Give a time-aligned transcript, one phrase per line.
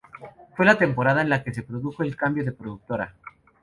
[0.57, 3.13] Fue la temporada en la que se produjo el cambio de productora.